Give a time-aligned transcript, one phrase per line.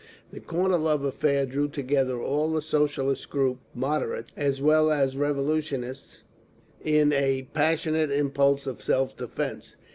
[0.33, 8.09] The Kornilov affair drew together all the Socialist groups—"moderates" as well as revolutionists—in a passionate
[8.09, 9.75] impulse of self defence.